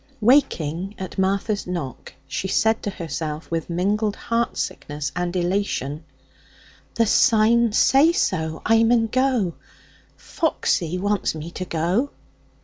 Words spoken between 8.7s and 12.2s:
mun go. Foxy wants me to go.'